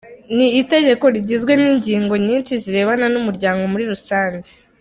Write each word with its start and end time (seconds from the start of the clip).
Ni 0.35 0.47
itegeko 0.61 1.05
rigizwe 1.13 1.51
n’ingingo 1.61 2.13
nyinshi 2.25 2.53
zirebana 2.63 3.05
n’umuryango 3.13 3.63
muri 3.71 3.83
rusange. 3.91 4.49